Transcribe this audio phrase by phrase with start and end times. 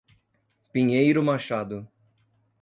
[0.73, 1.87] Pinheiro Machado